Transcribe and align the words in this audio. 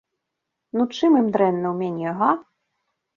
Ну, 0.77 0.81
чым 0.95 1.17
ім 1.19 1.27
дрэнна 1.35 1.67
ў 1.73 1.75
мяне, 1.83 2.09
га? 2.23 2.31